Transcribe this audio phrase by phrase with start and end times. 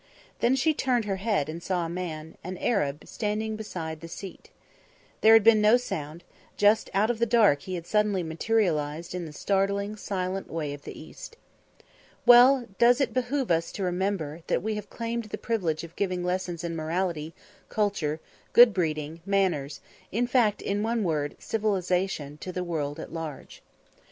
[0.39, 4.49] Then she turned her head and saw a man, an Arab, standing beside the seat.
[5.21, 6.23] There had been no sound;
[6.57, 10.85] just out of the dark he had suddenly materialised in the startling, silent way of
[10.85, 11.35] the East.
[12.25, 16.23] Well does it behove us to remember that we have claimed the privilege of giving
[16.23, 17.35] lessons in morality,
[17.69, 18.19] culture,
[18.53, 19.81] good breeding, manners,
[20.11, 23.61] in fact, in one word, civilisation to the world at large.